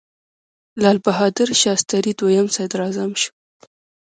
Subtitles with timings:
[0.81, 3.31] لال بهادر شاستري دویم صدراعظم شو.